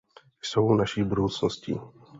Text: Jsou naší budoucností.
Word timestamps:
Jsou 0.41 0.75
naší 0.75 1.03
budoucností. 1.03 1.79